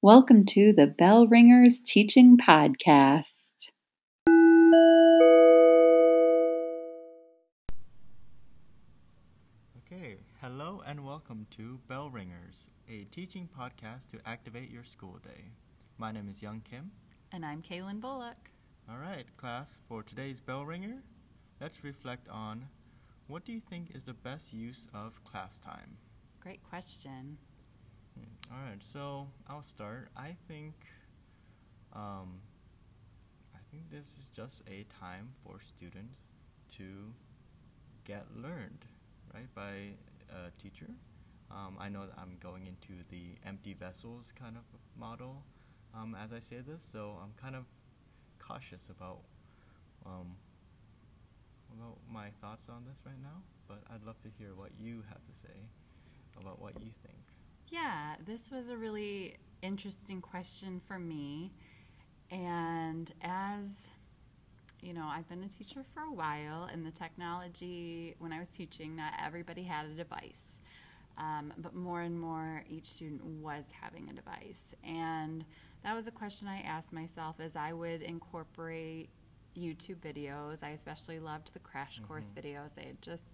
[0.00, 3.72] Welcome to the Bell Ringers Teaching Podcast.
[9.76, 15.46] Okay, hello and welcome to Bell Ringers, a teaching podcast to activate your school day.
[15.98, 16.92] My name is Young Kim.
[17.32, 18.52] And I'm Kaylin Bullock.
[18.88, 21.02] All right, class, for today's Bell Ringer,
[21.60, 22.68] let's reflect on
[23.26, 25.96] what do you think is the best use of class time?
[26.40, 27.36] Great question.
[28.18, 30.08] Hmm, All right, so I'll start.
[30.16, 30.74] I think,
[31.92, 32.40] um,
[33.54, 36.18] I think this is just a time for students
[36.76, 37.12] to
[38.04, 38.84] get learned,
[39.34, 39.92] right, by
[40.30, 40.90] a teacher.
[41.50, 44.64] Um, I know that I'm going into the empty vessels kind of
[44.98, 45.44] model
[45.94, 47.64] um, as I say this, so I'm kind of
[48.38, 49.20] cautious about
[50.06, 50.36] um,
[51.72, 53.42] about my thoughts on this right now.
[53.66, 55.58] But I'd love to hear what you have to say
[56.40, 57.24] about what you think.
[57.70, 61.52] Yeah, this was a really interesting question for me.
[62.30, 63.88] And as
[64.80, 68.48] you know, I've been a teacher for a while, and the technology, when I was
[68.48, 70.60] teaching, not everybody had a device.
[71.18, 74.62] Um, but more and more, each student was having a device.
[74.84, 75.44] And
[75.82, 79.08] that was a question I asked myself as I would incorporate
[79.56, 80.62] YouTube videos.
[80.62, 82.74] I especially loved the crash course videos.
[82.76, 83.24] They had just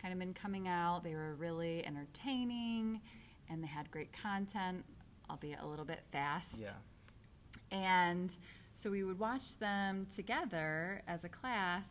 [0.00, 3.00] kind of been coming out, they were really entertaining,
[3.50, 4.84] and they had great content,
[5.30, 6.56] albeit a little bit fast.
[6.60, 6.72] Yeah.
[7.70, 8.30] And
[8.74, 11.88] so we would watch them together as a class,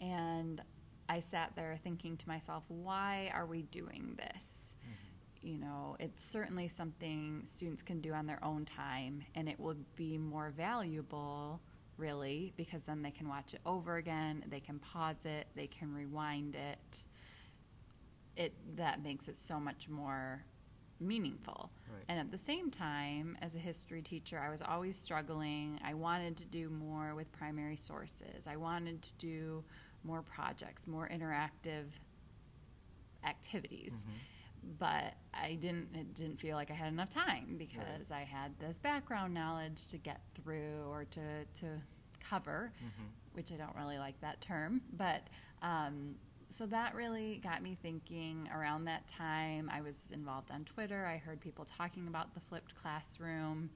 [0.00, 0.60] and
[1.08, 4.74] I sat there thinking to myself, why are we doing this?
[4.82, 5.48] Mm-hmm.
[5.48, 9.76] You know, it's certainly something students can do on their own time, and it will
[9.96, 11.60] be more valuable,
[11.96, 15.94] really, because then they can watch it over again, they can pause it, they can
[15.94, 16.98] rewind it.
[18.36, 20.44] It that makes it so much more
[21.00, 21.70] meaningful.
[21.92, 22.04] Right.
[22.08, 25.80] And at the same time, as a history teacher, I was always struggling.
[25.84, 28.46] I wanted to do more with primary sources.
[28.46, 29.64] I wanted to do
[30.04, 31.86] more projects, more interactive
[33.24, 33.92] activities.
[34.78, 38.76] But I didn't it didn't feel like I had enough time because I had this
[38.76, 41.66] background knowledge to get through or to to
[42.28, 42.70] cover,
[43.32, 45.22] which I don't really like that term, but
[45.62, 46.14] um,
[46.50, 49.70] so that really got me thinking around that time.
[49.72, 51.06] I was involved on Twitter.
[51.06, 53.70] I heard people talking about the flipped classroom.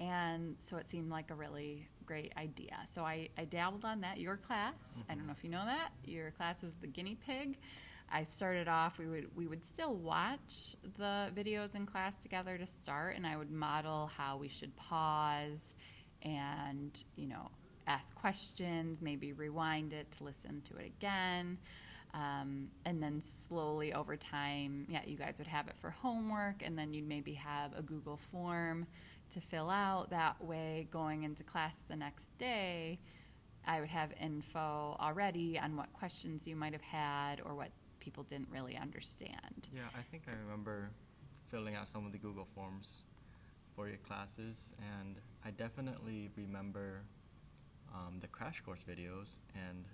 [0.00, 2.76] And so it seemed like a really great idea.
[2.90, 4.18] So I, I dabbled on that.
[4.18, 4.74] Your class,
[5.08, 5.28] I don't mm-hmm.
[5.28, 7.56] know if you know that, your class was the guinea pig.
[8.12, 12.66] I started off, we would, we would still watch the videos in class together to
[12.66, 15.60] start, and I would model how we should pause
[16.22, 17.50] and, you know,
[17.86, 21.58] ask questions, maybe rewind it to listen to it again.
[22.14, 26.78] Um, and then slowly over time, yeah, you guys would have it for homework, and
[26.78, 28.86] then you'd maybe have a Google form
[29.32, 30.10] to fill out.
[30.10, 33.00] That way, going into class the next day,
[33.66, 38.22] I would have info already on what questions you might have had or what people
[38.22, 39.68] didn't really understand.
[39.74, 40.90] Yeah, I think I remember
[41.50, 43.02] filling out some of the Google forms
[43.74, 47.02] for your classes, and I definitely remember
[47.94, 49.84] um, the crash course videos and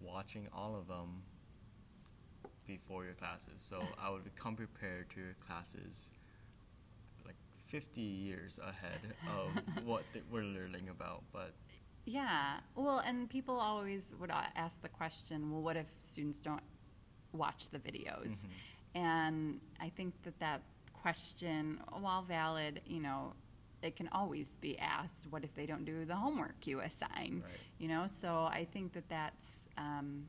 [0.00, 1.22] watching all of them
[2.66, 3.54] before your classes.
[3.58, 6.10] So I would come prepared to your classes
[7.24, 7.36] like
[7.66, 11.22] 50 years ahead of what th- we're learning about.
[11.32, 11.52] But
[12.04, 12.58] Yeah.
[12.74, 16.62] Well, and people always would ask the question, well, what if students don't
[17.32, 18.30] watch the videos?
[18.30, 18.48] Mm-hmm.
[18.94, 20.62] And I think that that
[21.02, 23.32] question, while valid, you know,
[23.82, 27.42] it can always be asked, what if they don't do the homework you assign?
[27.44, 27.52] Right.
[27.78, 30.24] You know, so I think that that's um,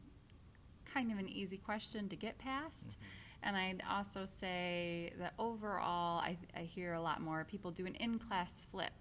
[0.91, 2.97] kind of an easy question to get past.
[3.43, 7.95] And I'd also say that overall, I, I hear a lot more people do an
[7.95, 8.93] in class flip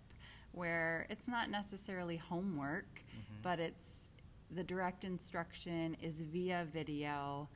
[0.52, 3.02] where it's not necessarily homework,
[3.42, 3.88] but it's
[4.50, 7.48] the direct instruction is via video.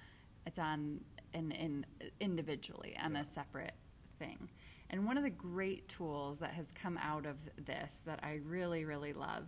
[0.47, 1.01] It's on
[1.35, 1.85] in, in
[2.21, 3.75] individually on a separate
[4.19, 4.49] thing.
[4.91, 8.85] And one of the great tools that has come out of this that I really,
[8.85, 9.45] really love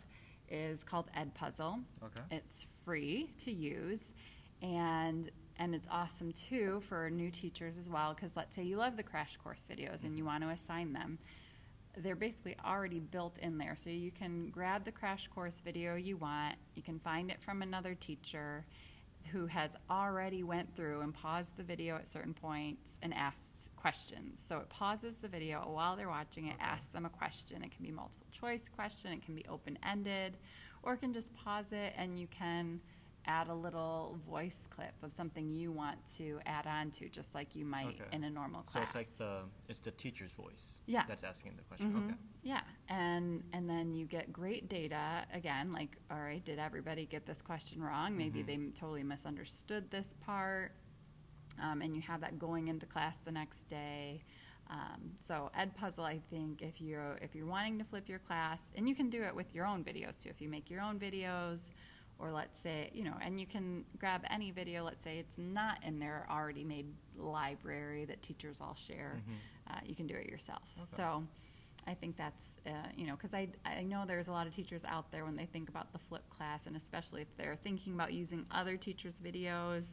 [0.50, 1.82] is called Edpuzzle.
[2.02, 2.22] Okay.
[2.30, 4.12] It's free to use,
[4.62, 8.14] and and it's awesome too for new teachers as well.
[8.14, 10.26] Because let's say you love the crash course videos and you mm-hmm.
[10.26, 11.18] want to assign them,
[11.96, 13.76] they're basically already built in there.
[13.76, 16.54] So you can grab the crash course video you want.
[16.74, 18.64] You can find it from another teacher
[19.26, 24.42] who has already went through and paused the video at certain points and asks questions.
[24.44, 27.62] So it pauses the video while they're watching it, asks them a question.
[27.62, 30.36] It can be multiple choice question, it can be open ended,
[30.82, 32.80] or it can just pause it and you can
[33.28, 37.54] add a little voice clip of something you want to add on to, just like
[37.54, 38.04] you might Okay.
[38.16, 38.88] in a normal class.
[38.88, 39.06] So class.
[39.06, 40.80] it's like the it's the teacher's voice.
[40.86, 41.04] Yeah.
[41.06, 41.92] That's asking the question.
[41.92, 42.04] Mhm.
[42.06, 42.14] Okay.
[42.42, 45.72] Yeah, and and then you get great data again.
[45.72, 48.16] Like, all right, did everybody get this question wrong?
[48.16, 48.46] Maybe Mhm.
[48.46, 50.72] they m- totally misunderstood this part,
[51.60, 54.24] um, and you have that going into class the next day.
[54.70, 58.88] Um, so Edpuzzle, I think, if you're if you're wanting to flip your class, and
[58.88, 60.28] you can do it with your own videos too.
[60.30, 61.70] If you make your own videos,
[62.18, 64.84] or let's say you know, and you can grab any video.
[64.84, 66.86] Let's say it's not in their already made
[67.16, 69.16] library that teachers all share.
[69.18, 69.72] Mhm.
[69.74, 70.62] Uh, you can do it yourself.
[70.76, 70.86] Okay.
[70.96, 71.24] So.
[71.86, 74.84] I think that's, uh, you know, because I, I know there's a lot of teachers
[74.84, 78.12] out there when they think about the flip class, and especially if they're thinking about
[78.12, 79.84] using other teachers' videos,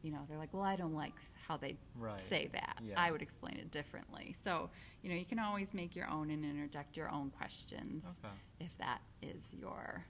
[0.00, 1.12] you know, they're like, well, I don't like
[1.46, 2.18] how they Right.
[2.18, 2.78] say that.
[2.82, 2.94] Yeah.
[2.96, 4.32] I would explain it differently.
[4.42, 4.70] So,
[5.02, 8.34] you know, you can always make your own and interject your own questions Okay.
[8.60, 10.06] if that is your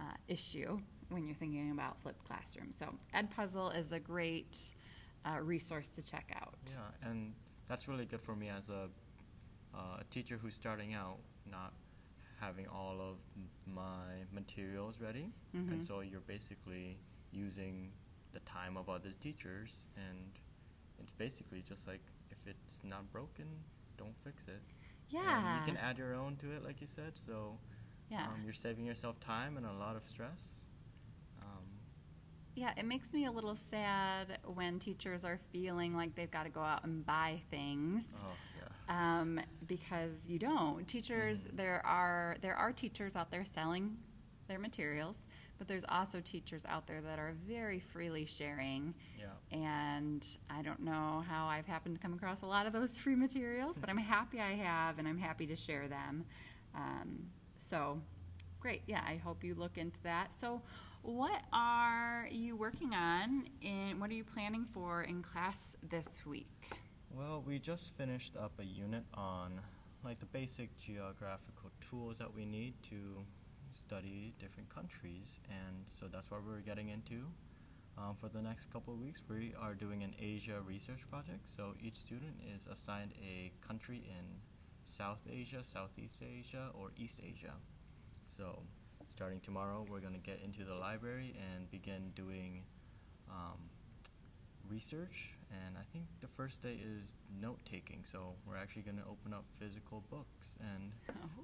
[0.00, 0.80] uh, issue
[1.10, 2.70] when you're thinking about flipped classroom.
[2.72, 4.56] So, Edpuzzle is a great
[5.26, 6.54] uh, resource to check out.
[6.68, 7.34] Yeah, and
[7.68, 8.88] that's really good for me as a
[9.74, 11.18] uh, a teacher who's starting out,
[11.48, 11.72] not
[12.40, 13.16] having all of
[13.66, 15.72] my materials ready, Mhm.
[15.72, 16.98] and so you're basically
[17.32, 17.92] using
[18.32, 20.18] the time of other teachers, and
[20.98, 22.00] it's basically just like
[22.30, 23.46] if it's not broken,
[23.96, 24.62] don't fix it.
[25.12, 25.54] And Yeah.
[25.54, 27.12] you can add your own to it, like you said.
[27.26, 27.58] So
[28.10, 28.24] Yeah.
[28.26, 30.62] um, you're saving yourself time and a lot of stress.
[31.42, 31.64] Um,
[32.54, 36.50] Yeah, it makes me a little sad when teachers are feeling like they've got to
[36.50, 38.06] go out and buy things.
[38.22, 38.26] oh
[38.56, 38.66] yeah.
[39.20, 40.86] Um, because you don't.
[40.88, 41.56] Teachers, Mhm.
[41.56, 43.96] there are there are teachers out there selling
[44.48, 45.16] their materials,
[45.58, 48.92] but there's also teachers out there that are very freely sharing.
[49.16, 49.26] Yeah.
[49.56, 53.14] And I don't know how I've happened to come across a lot of those free
[53.14, 56.24] materials, but I'm happy I have, and I'm happy to share them.
[56.74, 57.30] Um,
[57.70, 58.00] so,
[58.58, 58.82] great.
[58.86, 60.32] Yeah, I hope you look into that.
[60.38, 60.60] So,
[61.02, 66.72] what are you working on, and what are you planning for in class this week?
[67.10, 69.60] Well, we just finished up a unit on
[70.04, 73.24] like the basic geographical tools that we need to
[73.70, 77.24] study different countries, and so that's what we're getting into.
[77.96, 81.48] Um, for the next couple of weeks, we are doing an Asia research project.
[81.54, 84.24] So each student is assigned a country in
[84.90, 87.54] South Asia, Southeast Asia, or East Asia.
[88.24, 88.62] So
[89.08, 92.62] starting tomorrow, we're going to get into the library and begin doing
[93.30, 93.58] um,
[94.68, 95.30] research.
[95.50, 98.04] And I think the first day is note taking.
[98.10, 100.92] So we're actually going to open up physical books and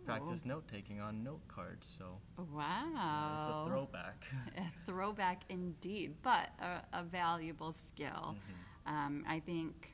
[0.05, 0.49] practice Oh.
[0.49, 1.87] note taking on note cards.
[1.99, 2.19] So
[2.53, 2.85] Wow.
[2.97, 4.25] uh, it's a throwback.
[4.57, 8.37] A throwback indeed, but a, a valuable skill.
[8.37, 8.93] Mhm.
[8.93, 9.93] Um, I think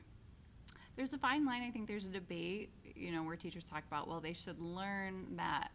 [0.95, 1.63] there's a fine line.
[1.63, 5.35] I think there's a debate, you know, where teachers talk about, well, they should learn
[5.37, 5.71] that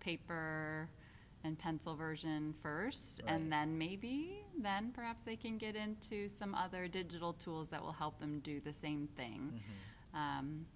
[0.00, 0.88] paper
[1.44, 3.32] and pencil version first, Right.
[3.34, 7.92] and then maybe then perhaps they can get into some other digital tools that will
[7.92, 9.60] help them do the same thing.
[10.14, 10.18] Mhm.
[10.18, 10.66] Um,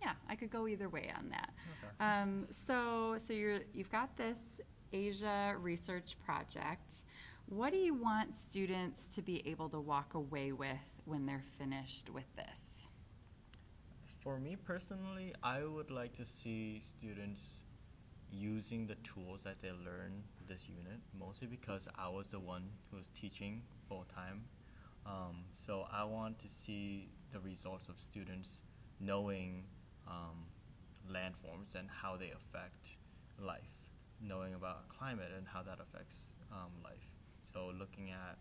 [0.00, 1.52] yeah, I could go either way on that.
[1.82, 2.04] Okay.
[2.04, 4.60] Um, so, so you're you've got this
[4.92, 7.02] Asia research project.
[7.46, 12.08] What do you want students to be able to walk away with when they're finished
[12.10, 12.67] with this?
[14.28, 17.62] For me personally, I would like to see students
[18.30, 22.98] using the tools that they learn this unit, mostly because I was the one who
[22.98, 24.44] was teaching full time.
[25.06, 28.64] Um, so I want to see the results of students
[29.00, 29.64] knowing
[30.06, 30.44] um,
[31.10, 32.98] landforms and how they affect
[33.38, 33.86] life,
[34.20, 37.08] knowing about climate and how that affects um, life.
[37.50, 38.36] So looking at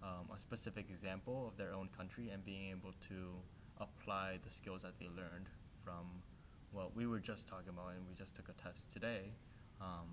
[0.00, 3.34] um, a specific example of their own country and being able to
[3.80, 5.48] apply the skills that they learned
[5.84, 6.06] from
[6.72, 9.32] what we were just talking about and we just took a test today
[9.80, 10.08] um,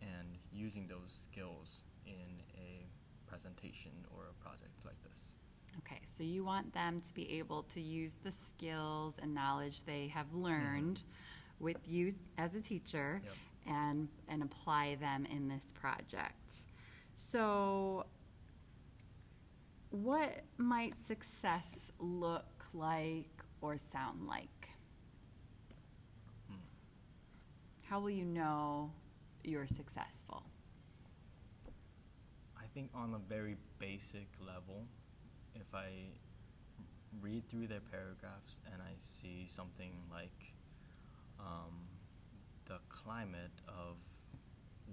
[0.00, 2.86] and using those skills in a
[3.28, 5.32] presentation or a project like this.
[5.78, 10.06] Okay, so you want them to be able to use the skills and knowledge they
[10.08, 11.02] have learned
[11.58, 13.34] with you as a teacher Yep.
[13.66, 16.52] and and apply them in this project.
[17.16, 18.06] So
[19.94, 24.68] what might success look like or sound like?
[26.48, 26.56] Hmm.
[27.84, 28.90] How will you know
[29.44, 30.42] you're successful?
[32.56, 34.84] I think on a very basic level,
[35.54, 35.90] if I
[37.20, 40.52] read through their paragraphs and I see something like
[41.38, 41.86] um,
[42.66, 43.96] the climate of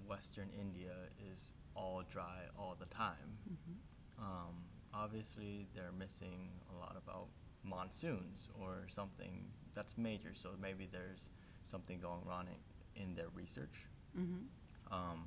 [0.06, 0.94] Western India
[1.32, 3.36] is all dry all the time,
[4.20, 4.54] um,
[4.94, 7.28] obviously they're missing a lot about
[7.64, 9.44] monsoons or something
[9.74, 10.30] that's major.
[10.34, 11.28] So maybe there's
[11.64, 12.46] something going wrong
[12.96, 13.86] in, in their research.
[14.18, 14.92] Mm-hmm.
[14.92, 15.24] Um,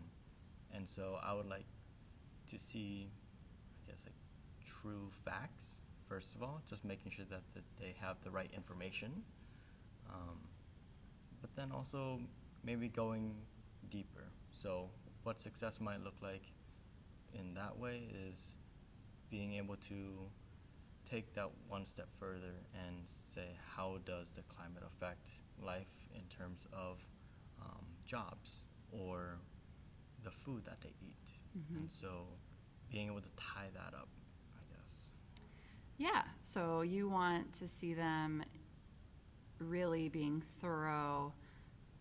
[0.74, 1.66] and so I would like
[2.52, 3.10] to see,
[3.88, 4.16] I guess, like
[4.66, 5.82] true facts.
[6.08, 9.24] First of all, just making sure that, that they have the right information.
[10.10, 10.38] Um,
[11.42, 12.20] but then also
[12.64, 13.36] maybe going
[13.90, 14.26] deeper.
[14.52, 14.90] So,
[15.24, 16.44] what success might look like
[17.34, 18.56] in that way is
[19.30, 20.30] being able to
[21.10, 22.54] take that one step further
[22.86, 22.96] and
[23.34, 25.28] say, how does the climate affect
[25.64, 26.98] life in terms of
[27.62, 29.38] um, jobs or
[30.24, 31.34] the food that they eat?
[31.58, 31.78] Mhm.
[31.78, 32.26] And so,
[32.92, 34.10] being able to tie that up,
[34.58, 35.12] I guess.
[35.98, 36.24] Yeah.
[36.42, 38.44] So you want to see them
[39.60, 41.34] really being thorough,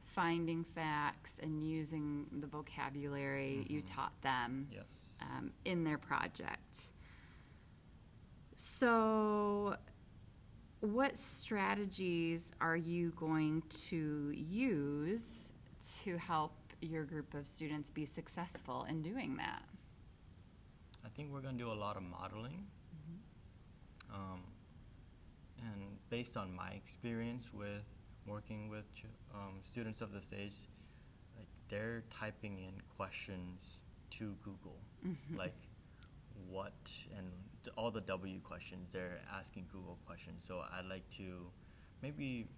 [0.02, 3.86] finding facts, and using the vocabulary you Mhm.
[3.94, 5.16] taught them Yes.
[5.20, 6.90] um, in their project.
[8.88, 9.76] So,
[10.80, 15.52] what strategies are you going to use
[16.02, 19.62] to help your group of students be successful in doing that?
[21.02, 22.66] I think we're going to do a lot of modeling.
[24.12, 24.42] Um,
[25.62, 27.86] and based on my experience with
[28.26, 30.52] working with ch- um, students of this age,
[31.38, 34.76] like they're typing in questions to Google,
[35.06, 35.38] Mhm.
[35.38, 35.56] like
[36.50, 36.74] what
[37.16, 37.32] and
[37.76, 38.90] all the W questions.
[38.92, 40.44] They're asking Google questions.
[40.46, 41.50] So I'd like to
[42.02, 42.48] maybe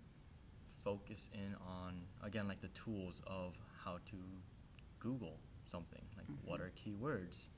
[0.85, 4.17] focus in on again like the tools of how to
[5.01, 6.03] Google something.
[6.17, 6.65] Like what Mhm.
[6.65, 7.49] are keywords?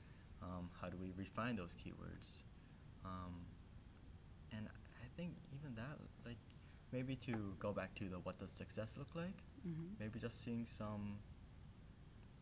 [0.41, 2.43] Um, how do we refine those keywords?
[3.03, 3.45] Um,
[4.51, 4.67] and
[5.03, 6.37] I think even that, like,
[6.91, 9.43] maybe to go back to the what does success look like?
[9.67, 9.99] Mhm.
[9.99, 11.19] Maybe just seeing some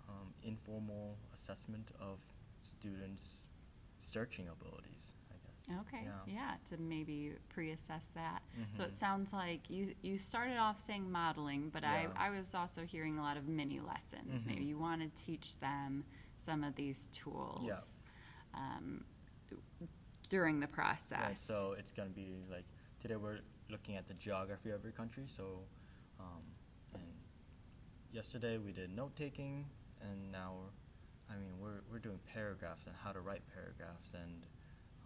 [0.07, 2.19] um, informal assessment of
[2.61, 3.46] students'
[3.99, 5.13] searching abilities.
[5.31, 5.79] I guess.
[5.87, 6.19] Okay, Yeah.
[6.25, 8.41] yeah, to maybe pre-assess that.
[8.75, 8.97] So it Mhm.
[8.97, 12.11] sounds like you you started off saying modeling, but Yeah.
[12.17, 14.45] I I was also hearing a lot of mini lessons.
[14.45, 14.67] Maybe Mhm.
[14.67, 16.05] you want to teach them
[16.41, 17.81] some of these tools Yeah.
[18.53, 19.05] um,
[20.29, 21.09] during the process.
[21.29, 22.65] Yeah, so it's gonna be like
[22.99, 23.39] today we're
[23.69, 25.27] looking at the geography of your country.
[25.27, 25.67] So,
[26.19, 26.43] um,
[26.93, 27.03] and
[28.11, 29.69] yesterday we did note taking,
[30.01, 30.71] and now we're,
[31.29, 34.45] I mean, we're we're doing paragraphs and how to write paragraphs and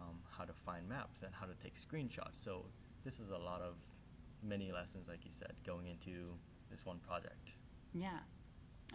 [0.00, 2.42] um, how to find maps and how to take screenshots.
[2.42, 2.64] So
[3.04, 3.74] this is a lot of
[4.42, 6.34] many lessons, like you said, going into
[6.70, 7.52] this one project.
[7.94, 8.18] Yeah.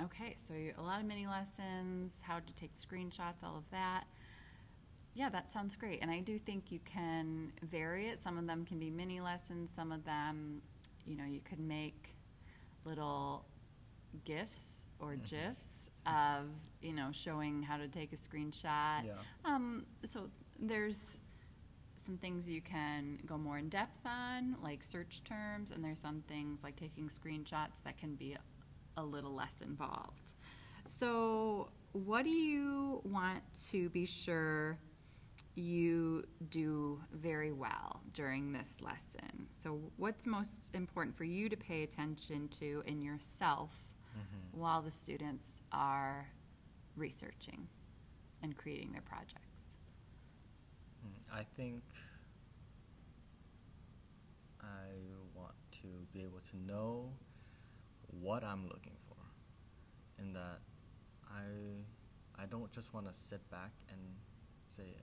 [0.02, 4.06] Okay, so a lot of mini lessons, how to take screenshots, all of that.
[5.16, 6.02] Yeah, that sounds great.
[6.04, 8.22] And I do think you can vary it.
[8.22, 10.62] Some of them can be mini lessons, some of them,
[11.06, 12.14] you know, you could make
[12.86, 13.46] little
[14.24, 15.24] GIFs or Mhm.
[15.30, 15.68] GIFs
[16.08, 16.46] of,
[16.82, 19.04] you know, showing how to take a screenshot.
[19.06, 19.14] Yeah.
[19.46, 21.02] Um, so there's
[21.98, 26.22] some things you can go more in depth on, like search terms, and there's some
[26.22, 28.38] things like taking screenshots that can be
[28.96, 30.34] a little less involved.
[30.86, 34.78] So, what do you want to be sure
[35.56, 39.48] you do very well during this lesson?
[39.62, 43.72] So, what's most important for you to pay attention to in yourself
[44.16, 44.58] Mhm.
[44.60, 46.28] while the students are
[46.96, 47.68] researching
[48.42, 49.64] and creating their projects?
[51.06, 51.82] Mm, I think
[54.62, 54.90] I
[55.36, 57.14] want to be able to know
[58.22, 59.18] what I'm looking for,
[60.20, 60.60] and that
[61.30, 64.00] I I don't just want to sit back and
[64.68, 64.96] say,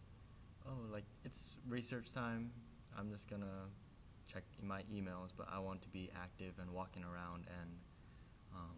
[0.66, 2.50] oh, like it's research time.
[2.96, 3.68] I'm just gonna
[4.26, 7.70] check my emails, but I want to be active and walking around and
[8.54, 8.76] um,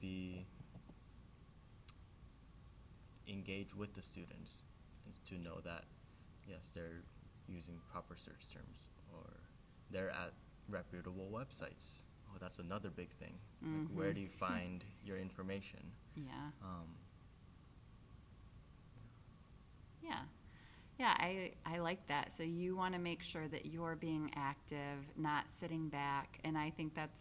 [0.00, 0.46] be
[3.32, 4.62] engage with the students
[5.28, 5.84] to know that
[6.48, 7.02] yes they're
[7.48, 9.24] using proper search terms or
[9.90, 10.32] they're at
[10.68, 14.14] reputable websites oh that's another big thing like where Mhm.
[14.14, 15.80] do you find your information
[16.16, 16.50] Yeah.
[16.62, 16.88] um,
[20.02, 20.22] Yeah.
[20.98, 22.32] Yeah, I, I like that.
[22.32, 26.38] So you want to make sure that you're being active, not sitting back.
[26.44, 27.18] And I think that's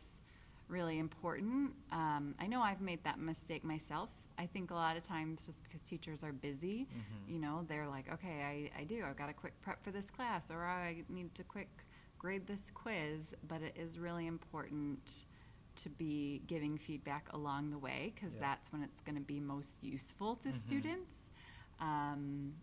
[0.67, 1.73] really important.
[1.91, 4.09] Um, I know I've made that mistake myself.
[4.41, 7.31] I think a lot of times just because teachers are busy, Mhm.
[7.31, 8.41] you know, they're like, okay,
[8.75, 9.03] I, I do.
[9.05, 11.69] I've got a quick prep for this class or I need to quick
[12.17, 13.35] grade this quiz.
[13.47, 15.25] But it is really important
[15.75, 18.39] to be giving feedback along the way because Yeah.
[18.47, 20.53] that's when it's going to be most useful to Mhm.
[20.65, 21.15] students.
[21.79, 22.55] Um,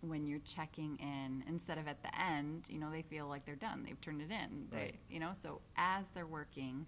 [0.00, 3.54] when you're checking in instead of at the end, you know, they feel like they're
[3.56, 3.84] done.
[3.84, 4.68] They've turned it in.
[4.70, 6.86] They, you know, so as they're working,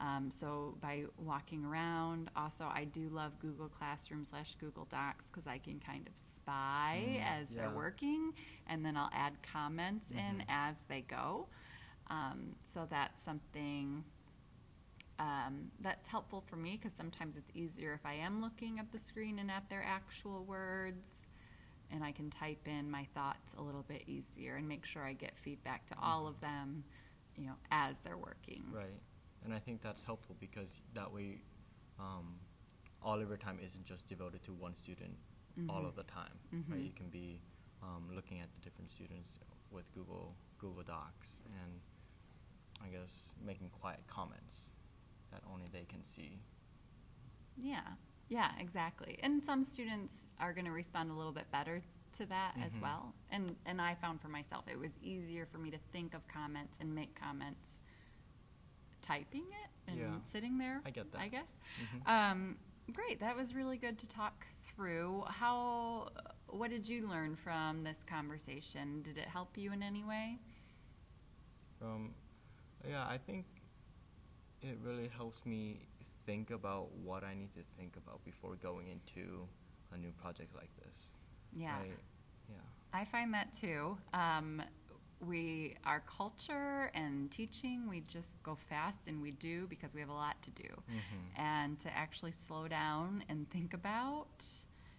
[0.00, 5.46] um, so by walking around, also I do love Google Classroom slash Google Docs because
[5.46, 8.32] I can kind of spy Mm, as they're working,
[8.68, 10.44] and then I'll add comments in Mhm.
[10.48, 11.48] as they go.
[12.08, 14.04] Um, so that's something
[15.18, 18.98] um, that's helpful for me because sometimes it's easier if I am looking at the
[18.98, 21.08] screen and at their actual words.
[21.90, 25.14] and I can type in my thoughts a little bit easier and make sure I
[25.14, 26.84] get feedback to all of them,
[27.36, 28.62] you know, as they're working.
[28.72, 29.00] Right.
[29.44, 31.40] And I think that's helpful because that way
[31.98, 32.38] um,
[33.02, 35.16] all of your time isn't just devoted to one student
[35.68, 36.38] all of the time.
[36.52, 36.78] Right?
[36.80, 36.84] Mhm.
[36.86, 37.40] You can be
[37.82, 39.30] um, looking at the different students
[39.70, 41.80] with Google Google Docs and
[42.84, 44.76] I guess making quiet comments
[45.32, 46.38] that only they can see.
[47.56, 47.82] Yeah,
[48.28, 49.18] yeah, exactly.
[49.22, 51.82] And some students are going to respond a little bit better
[52.14, 52.82] to that as Mhm.
[52.82, 53.14] well.
[53.30, 56.78] And and I found for myself it was easier for me to think of comments
[56.80, 57.77] and make comments
[59.08, 60.18] typing it and Yeah.
[60.32, 60.82] sitting there.
[60.84, 61.20] I get that.
[61.20, 61.50] I guess.
[61.80, 62.06] Mhm.
[62.08, 62.58] Um,
[62.92, 63.20] great.
[63.20, 65.22] That was really good to talk through.
[65.28, 66.10] How
[66.48, 69.02] what did you learn from this conversation?
[69.02, 70.38] Did it help you in any way?
[71.82, 72.14] Um,
[72.86, 73.44] yeah, I think
[74.62, 75.86] it really helps me
[76.26, 79.46] think about what I need to think about before going into
[79.92, 80.96] a new project like this.
[81.52, 81.78] Yeah.
[81.78, 81.98] Right?
[82.48, 82.56] Yeah.
[82.92, 83.98] I find that too.
[84.12, 84.62] Um,
[85.20, 90.10] we, our culture and teaching, we just go fast and we do because we have
[90.10, 90.68] a lot to do.
[90.90, 91.38] Mhm.
[91.40, 94.44] And to actually slow down and think about,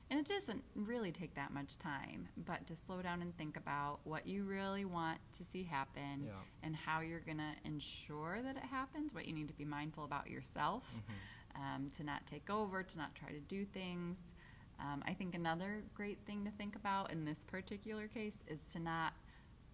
[0.09, 3.99] and it doesn't really take that much time, but to slow down and think about
[4.03, 6.33] what you really want to see happen Yeah.
[6.63, 10.03] and how you're going to ensure that it happens, what you need to be mindful
[10.03, 11.61] about yourself, Mhm.
[11.61, 14.33] um, to not take over, to not try to do things.
[14.79, 18.79] Um, I think another great thing to think about in this particular case is to
[18.79, 19.13] not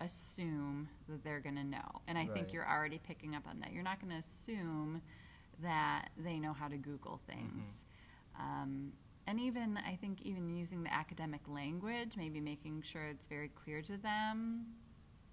[0.01, 2.01] assume that they're going to know.
[2.07, 3.71] And I think you're already picking up on that.
[3.73, 5.01] You're not going to assume
[5.61, 7.65] that they know how to Google things.
[8.39, 8.91] Um,
[9.27, 13.81] and even, I think, even using the academic language, maybe making sure it's very clear
[13.83, 14.65] to them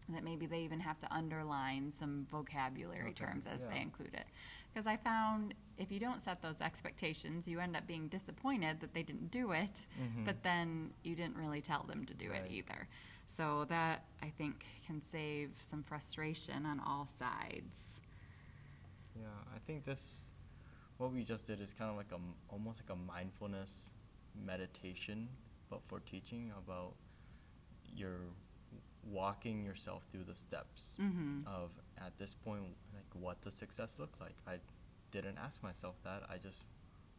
[0.09, 3.75] that maybe they even have to underline some vocabulary Okay, terms as yeah.
[3.75, 4.25] they include it.
[4.73, 8.95] Because I found if you don't set those expectations, you end up being disappointed that
[8.95, 10.25] they didn't do it, Mhm.
[10.25, 12.43] but then you didn't really tell them to do Right.
[12.45, 12.89] it either.
[13.37, 17.99] So that I think can save some frustration on all sides.
[19.19, 20.29] Yeah, I think this,
[20.99, 22.19] what we just did is kind of like a,
[22.53, 23.91] almost like a mindfulness
[24.45, 25.29] meditation,
[25.71, 26.95] but for teaching about
[27.95, 28.17] your
[29.05, 31.45] walking yourself through the steps Mhm.
[31.47, 32.63] of at this point,
[32.95, 34.37] like what does success look like?
[34.47, 34.61] I
[35.11, 36.23] didn't ask myself that.
[36.31, 36.65] I just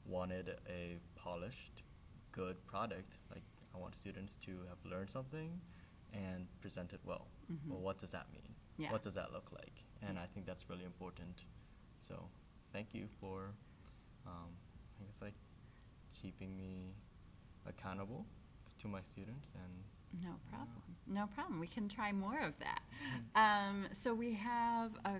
[0.06, 1.84] wanted a polished,
[2.32, 3.18] good product.
[3.30, 3.44] Like
[3.76, 5.60] I want students to have learned something
[6.14, 7.28] and present it well.
[7.52, 7.68] Mhm.
[7.70, 8.54] Well, what does that mean?
[8.78, 8.92] Yeah.
[8.92, 9.84] What does that look like?
[10.02, 11.46] And I think that's really important.
[12.00, 12.30] So,
[12.72, 13.54] thank you for,
[14.26, 14.50] um,
[15.00, 15.34] I guess, like
[16.14, 16.94] keeping me
[17.66, 18.26] accountable
[18.80, 19.84] to my students and
[20.22, 20.96] No problem.
[21.08, 21.60] No problem.
[21.60, 22.84] We can try more of that.
[23.02, 23.36] Mhm.
[23.36, 25.20] Um, so we have a,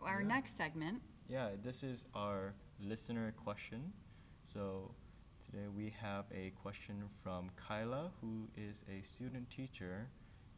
[0.00, 0.28] our Yeah.
[0.28, 1.02] next segment.
[1.28, 3.92] Yeah, this is our listener question.
[4.44, 4.94] So
[5.50, 10.06] today we have a question from Kyla, who is a student teacher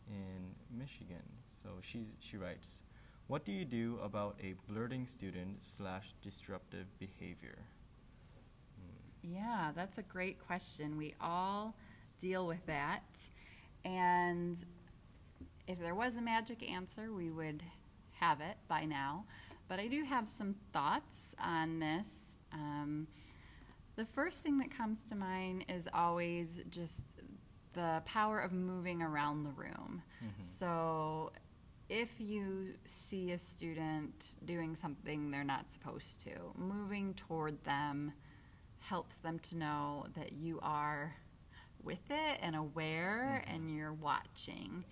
[0.09, 1.22] in Michigan.
[1.62, 2.83] So she she writes,
[3.26, 7.59] "What do you do about a blurting student slash disruptive behavior?"
[8.79, 9.35] Hmm.
[9.35, 10.96] Yeah, that's a great question.
[10.96, 11.74] We all
[12.18, 13.05] deal with that.
[13.85, 14.57] And
[15.66, 17.62] if there was a magic answer, we would
[18.12, 19.24] have it by now.
[19.68, 22.09] But I do have some thoughts on this.
[22.53, 23.07] Um,
[24.01, 27.03] the first thing that comes to mind is always just
[27.75, 30.03] the power of moving around the room.
[30.23, 30.43] Mhm.
[30.43, 31.33] So
[31.91, 38.13] if you see a student doing something they're not supposed to, moving toward them
[38.79, 41.15] helps them to know that you are
[41.83, 43.55] with it and aware Mhm.
[43.55, 44.83] and you're watching.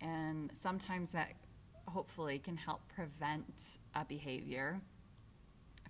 [0.00, 1.36] And sometimes that
[1.88, 4.80] hopefully can help prevent a behavior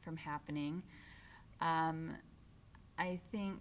[0.00, 0.82] from happening.
[1.60, 2.16] Um,
[2.98, 3.60] I think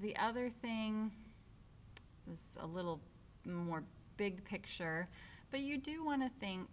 [0.00, 1.12] the other thing
[2.32, 3.00] is a little
[3.44, 3.82] more
[4.16, 5.08] big picture,
[5.50, 6.68] but you do want to think,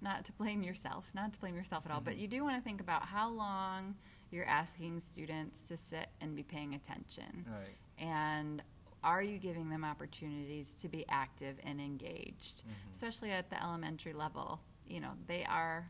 [0.00, 2.20] not to blame yourself, not to blame yourself at all, but Mhm.
[2.20, 3.96] you do want to think about how long
[4.30, 7.44] you're asking students to sit and be paying attention.
[7.48, 7.76] Right.
[7.98, 8.62] And
[9.02, 12.94] are you giving them opportunities to be active and engaged, Mhm.
[12.94, 14.60] especially at the elementary level?
[14.86, 15.88] You know, they are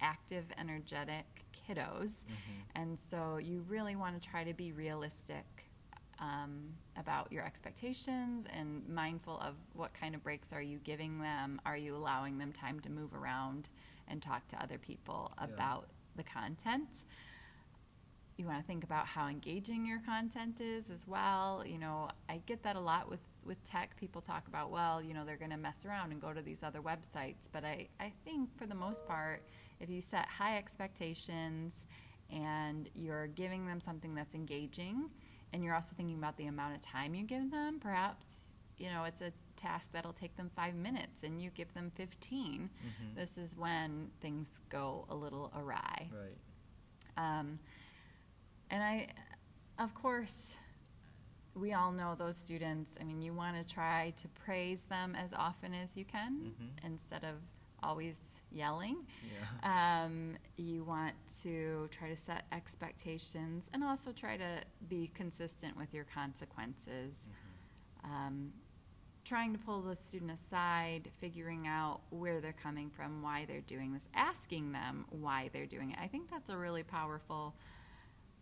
[0.00, 2.12] active, energetic kiddos.
[2.26, 2.62] Mhm.
[2.74, 5.64] And so you really want to try to be realistic
[6.20, 11.60] um, about your expectations and mindful of what kind of breaks are you giving them.
[11.64, 13.68] Are you allowing them time to move around
[14.08, 15.44] and talk to other people Yeah.
[15.44, 17.04] about the content?
[18.36, 21.64] You want to think about how engaging your content is as well.
[21.66, 23.96] You know, I get that a lot with, with tech.
[23.96, 26.62] People talk about, well, you know, they're going to mess around and go to these
[26.62, 27.48] other websites.
[27.52, 29.42] But I, I think for the most part,
[29.80, 31.84] if you set high expectations
[32.30, 35.10] and you're giving them something that's engaging
[35.52, 37.78] and you're also thinking about the amount of time you give them.
[37.80, 41.90] Perhaps, you know, it's a task that'll take them five minutes and you give them
[41.96, 42.68] 15.
[42.68, 43.14] Mhm.
[43.14, 46.10] This is when things go a little awry.
[46.12, 46.36] Right.
[47.16, 47.58] Um,
[48.70, 49.08] and I,
[49.78, 50.56] of course,
[51.58, 52.92] we all know those students.
[53.00, 56.84] I mean, you want to try to praise them as often as you can Mhm.
[56.84, 57.36] instead of
[57.82, 58.16] always
[58.50, 59.06] yelling.
[59.62, 60.04] Yeah.
[60.04, 65.92] Um, you want to try to set expectations and also try to be consistent with
[65.92, 67.14] your consequences.
[68.04, 68.10] Mhm.
[68.10, 68.52] Um,
[69.24, 73.92] trying to pull the student aside, figuring out where they're coming from, why they're doing
[73.92, 75.98] this, asking them why they're doing it.
[75.98, 77.54] I think that's a really powerful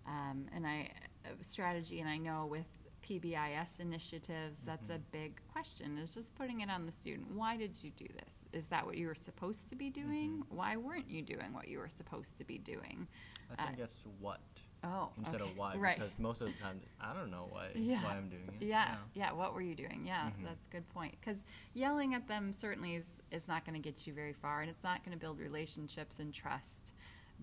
[0.07, 0.93] um, and I
[1.25, 1.99] uh, strategy.
[1.99, 2.67] And I know with
[3.07, 5.11] PBIS initiatives, that's a Mhm.
[5.13, 5.97] big question.
[5.99, 7.31] Is just putting it on the student.
[7.31, 8.33] Why did you do this?
[8.53, 10.43] Is that what you were supposed to be doing?
[10.43, 10.51] Mhm.
[10.51, 13.07] Why weren't you doing what you were supposed to be doing?
[13.51, 14.41] I think Uh, that's what
[14.83, 15.51] Oh, instead okay.
[15.51, 15.99] of why right.
[15.99, 18.03] because most of the time I don't know why Yeah.
[18.03, 18.63] why I'm doing it.
[18.67, 19.31] Yeah, yeah.
[19.33, 20.05] What were you doing?
[20.07, 20.45] Yeah, Mhm.
[20.45, 21.13] that's a good point.
[21.21, 21.43] Because
[21.75, 24.83] yelling at them certainly is, is not going to get you very far, and it's
[24.83, 26.93] not going to build relationships and trust.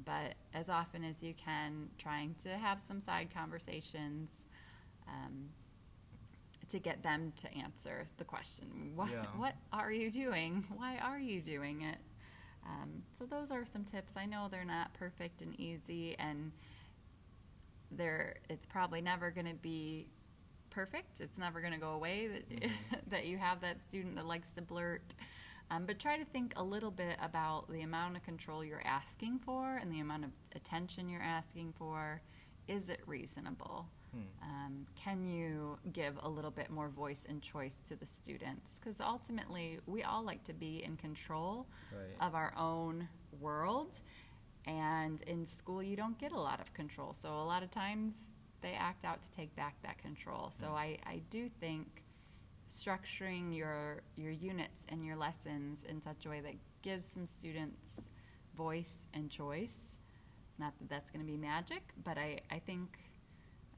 [0.06, 4.43] But as often as you can, trying to have some side conversations
[5.08, 5.50] um,
[6.70, 9.26] to get them to answer the question: What Yeah.
[9.38, 10.66] What are you doing?
[10.76, 11.98] Why are you doing it?
[12.66, 14.14] Um, so those are some tips.
[14.16, 16.52] I know they're not perfect and easy, and
[17.92, 20.08] they're it's probably never going to be
[20.70, 21.20] perfect.
[21.22, 22.72] It's never going to go away that Mhm.
[23.10, 25.14] that you have that student that likes to blurt.
[25.72, 29.40] Um, but try to think a little bit about the amount of control you're asking
[29.40, 32.22] for and the amount of attention you're asking for.
[32.68, 33.88] Is it reasonable?
[34.14, 34.22] Hmm.
[34.50, 38.70] Um, can you give a little bit more voice and choice to the students?
[38.80, 42.16] Because ultimately, we all like to be in control Right.
[42.28, 43.08] of our own
[43.40, 44.00] world.
[44.66, 47.14] And in school, you don't get a lot of control.
[47.14, 48.16] So a lot of times,
[48.62, 50.52] they act out to take back that control.
[50.52, 50.76] So Mm.
[50.76, 52.04] I, I do think
[52.70, 58.02] structuring your your units and your lessons in such a way that gives some students
[58.56, 59.96] voice and choice.
[60.60, 62.98] Not that that's going to be magic, but I, I think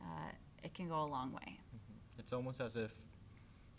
[0.06, 0.32] uh,
[0.64, 1.60] it can go a long way.
[1.76, 2.20] Mhm.
[2.20, 2.92] It's almost as if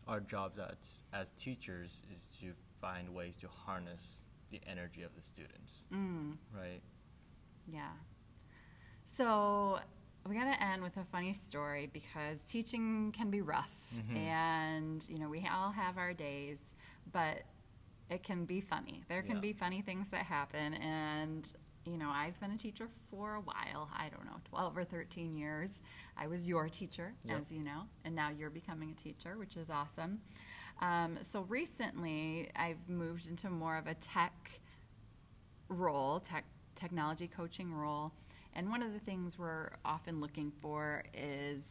[0.06, 5.22] our jobs as as teachers is to find ways to harness the energy of the
[5.22, 6.36] students, Mm.
[6.52, 6.82] right?
[7.66, 7.92] Yeah.
[9.04, 9.80] So
[10.26, 14.16] we got to end with a funny story because teaching can be rough, Mhm.
[14.16, 16.58] and you know we all have our days,
[17.12, 17.44] but
[18.10, 19.02] it can be funny.
[19.08, 19.40] There can Yeah.
[19.40, 21.48] be funny things that happen, and
[21.86, 23.88] you know I've been a teacher for a while.
[23.96, 25.80] I don't know, twelve or thirteen years.
[26.16, 27.40] I was your teacher, Yep.
[27.40, 30.20] as you know, and now you're becoming a teacher, which is awesome.
[30.80, 34.60] Um, so recently, I've moved into more of a tech
[35.68, 36.44] role, tech
[36.74, 38.12] technology coaching role.
[38.54, 41.62] And one of the things we're often looking for is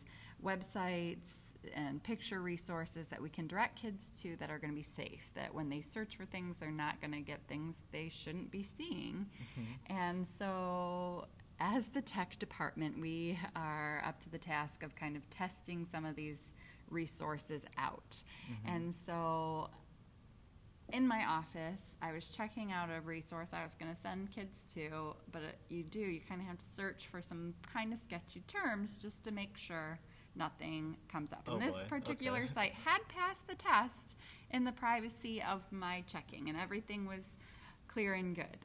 [0.44, 1.28] websites
[1.74, 5.30] and picture resources that we can direct kids to that are going to be safe.
[5.36, 8.64] That when they search for things, they're not going to get things they shouldn't be
[8.64, 9.26] seeing.
[9.60, 9.98] Mm-hmm.
[9.98, 11.28] And so,
[11.60, 16.06] as the tech department, we are up to the task of kind of testing some
[16.06, 16.40] of these
[16.90, 18.18] resources out.
[18.52, 18.76] Mm-hmm.
[18.76, 19.70] And so,
[20.94, 24.58] in my office, I was checking out a resource I was going to send kids
[24.76, 28.00] to, but it, you do, you kind of have to search for some kind of
[28.00, 30.00] sketchy terms just to make sure
[30.36, 31.44] nothing comes up.
[31.48, 31.84] Oh, and this boy.
[31.88, 32.54] particular Okay.
[32.54, 34.16] site had passed the test
[34.52, 37.24] in the privacy of my checking, and everything was
[37.88, 38.58] clear and good.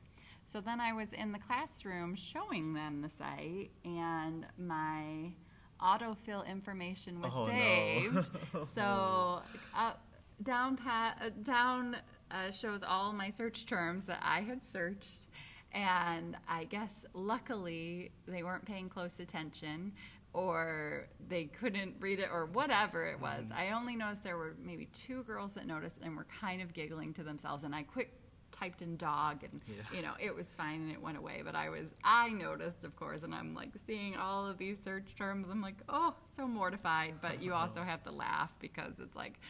[0.45, 5.33] So then I was in the classroom showing them the site, and my
[5.81, 7.53] autofill information was Oh, no.
[7.53, 8.31] saved.
[8.75, 9.43] so
[9.77, 10.03] up,
[10.43, 11.97] down pat, uh, down
[12.31, 15.27] uh, shows all my search terms that I had searched,
[15.73, 19.93] and I guess luckily they weren't paying close attention.
[20.33, 23.47] Or they couldn't read it, or whatever it was.
[23.47, 23.53] Mhm.
[23.57, 27.13] I only noticed there were maybe two girls that noticed and were kind of giggling
[27.15, 27.65] to themselves.
[27.65, 28.13] And I quick
[28.53, 29.83] typed in dog, and Yeah.
[29.97, 31.43] you know it was fine and it went away.
[31.45, 35.15] But I was I noticed, of course, and I'm like seeing all of these search
[35.17, 35.49] terms.
[35.51, 37.21] I'm like, oh, so mortified.
[37.21, 39.41] But you also have to laugh because it's like,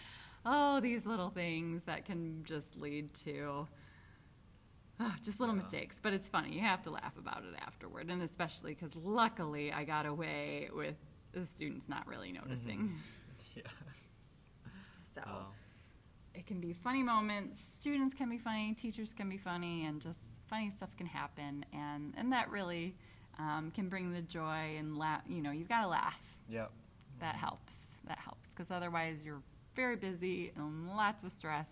[0.47, 3.67] oh, these little things that can just lead to.
[5.01, 5.63] Oh, just little Yeah.
[5.63, 6.55] mistakes, but it's funny.
[6.55, 10.97] You have to laugh about it afterward, and especially because luckily I got away with
[11.33, 12.79] the students not really noticing.
[12.79, 12.97] Mm-hmm.
[13.57, 13.63] yeah.
[15.15, 15.47] So Oh.
[16.35, 17.59] it can be funny moments.
[17.79, 22.15] Students can be funny, teachers can be funny, and just funny stuff can happen, and
[22.17, 22.95] and that really
[23.39, 25.23] um, can bring the joy and laugh.
[25.29, 26.21] You know, you've got to laugh.
[26.49, 26.71] Yep.
[27.21, 27.39] That mm-hmm.
[27.41, 27.75] helps.
[28.07, 29.43] That helps because otherwise you're
[29.75, 31.71] very busy and lots of stress.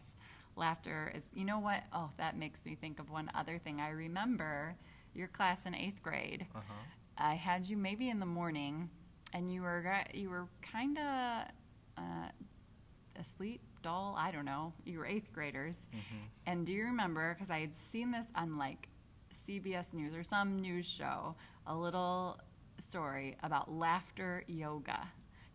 [0.58, 1.24] Laughter is.
[1.34, 1.82] You know what?
[1.92, 3.80] Oh, that makes me think of one other thing.
[3.80, 4.74] I remember
[5.14, 6.46] your class in eighth grade.
[6.54, 6.74] Uh huh.
[7.16, 8.90] I had you maybe in the morning,
[9.32, 11.44] and you were you were kind of
[11.96, 12.28] uh,
[13.18, 14.14] asleep, dull.
[14.18, 14.72] I don't know.
[14.84, 16.24] You were eighth graders, Mm-hmm.
[16.46, 17.34] and do you remember?
[17.34, 18.88] Because I had seen this on like
[19.48, 21.34] CBS News or some news show,
[21.66, 22.38] a little
[22.80, 25.08] story about laughter yoga.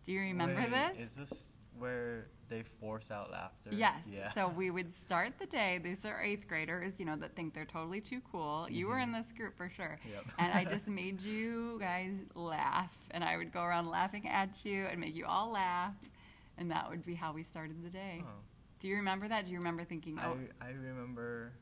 [0.05, 1.07] Do you remember Wait, this?
[1.11, 1.47] Is this
[1.79, 3.69] where they force out laughter?
[3.71, 4.05] Yes.
[4.11, 4.31] Yeah.
[4.33, 5.79] So we would start the day.
[5.83, 8.67] These are eighth graders, you know, that think they're totally too cool.
[8.69, 9.99] You were in this group for sure.
[10.05, 10.13] Mm-hmm.
[10.13, 10.25] Yep.
[10.39, 12.93] and I just made you guys laugh.
[13.11, 15.93] And I would go around laughing at you and make you all laugh.
[16.57, 18.23] And that would be how we started the day.
[18.23, 18.29] Oh.
[18.79, 19.45] Do you remember that?
[19.45, 21.53] Do you remember thinking, oh, I I remember.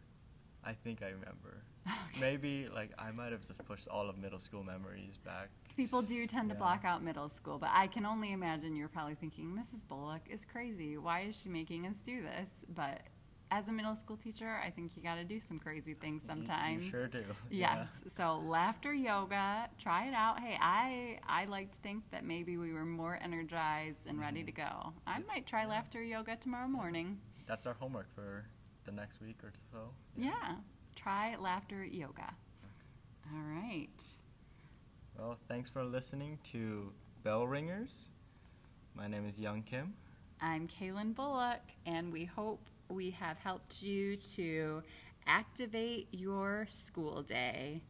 [0.63, 1.63] I think I remember.
[2.19, 5.49] Maybe like I might have just pushed all of middle school memories back.
[5.75, 9.15] people do tend to block out middle school, but I can only imagine you're probably
[9.15, 9.87] thinking, Mrs.
[9.87, 10.97] Bullock is crazy.
[10.97, 12.49] Why is she making us do this?
[12.75, 13.01] But
[13.51, 16.85] as a middle school teacher, I think you got to do some crazy things sometimes.
[16.85, 17.23] You, sure do.
[17.51, 17.87] Yes.
[18.15, 20.39] So laughter yoga, try it out.
[20.39, 24.45] Hey, I I like to think that maybe we were more energized and ready mm-hmm.
[24.47, 24.93] to go.
[25.05, 27.19] I might try laughter yoga tomorrow morning.
[27.45, 28.45] That's our homework for
[28.85, 29.89] the next week or so.
[30.15, 30.55] Yeah.
[31.01, 32.31] Try laughter yoga.
[33.33, 33.87] All right.
[35.17, 36.91] Well, thanks for listening to
[37.23, 38.09] Bell Ringers.
[38.93, 39.95] My name is Young Kim.
[40.41, 44.83] I'm Kaylin Bullock, and we hope we have helped you to
[45.25, 47.81] activate your school day.